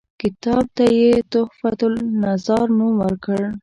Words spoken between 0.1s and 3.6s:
کتاب ته یې تحفته النظار نوم ورکړ.